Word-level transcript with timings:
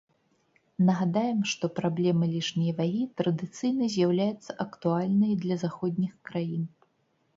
Нагадаем, 0.87 1.39
што 1.51 1.65
праблема 1.79 2.29
лішняй 2.31 2.71
вагі 2.81 3.03
традыцыйна 3.21 3.91
з'яўляецца 3.97 4.57
актуальнай 4.69 5.33
для 5.45 5.55
заходніх 5.67 6.11
краін. 6.33 6.65